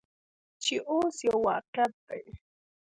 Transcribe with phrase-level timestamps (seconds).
[0.63, 2.23] چې اوس یو واقعیت دی.